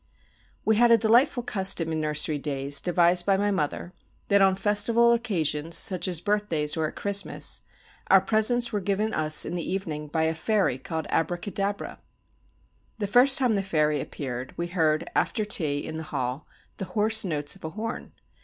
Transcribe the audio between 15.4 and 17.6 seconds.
tea, in the hall, the hoarse notes